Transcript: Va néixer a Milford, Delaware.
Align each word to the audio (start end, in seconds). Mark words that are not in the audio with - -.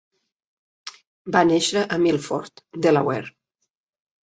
Va 1.35 1.43
néixer 1.51 1.85
a 1.97 2.01
Milford, 2.07 2.65
Delaware. 2.89 3.33